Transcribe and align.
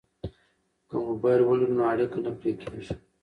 که 0.87 0.95
موبایل 1.07 1.41
ولرو 1.43 1.73
نو 1.77 1.81
اړیکه 1.93 2.17
نه 2.25 2.31
پرې 2.39 2.51
کیږي. 2.61 2.93